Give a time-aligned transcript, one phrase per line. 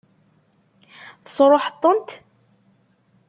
[1.23, 2.09] Tesṛuḥeḍ-tent?